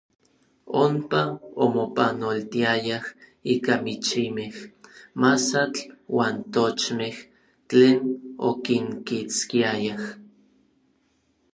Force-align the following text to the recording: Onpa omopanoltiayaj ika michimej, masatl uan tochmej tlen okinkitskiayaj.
Onpa 0.83 1.21
omopanoltiayaj 1.63 3.05
ika 3.53 3.73
michimej, 3.85 4.55
masatl 5.21 5.81
uan 6.15 6.35
tochmej 6.53 7.15
tlen 7.69 7.97
okinkitskiayaj. 8.49 10.03